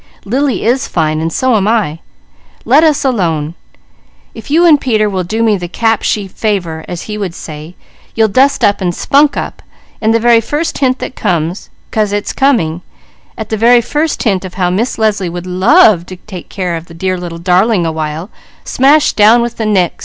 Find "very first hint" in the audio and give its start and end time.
10.19-10.97, 13.57-14.43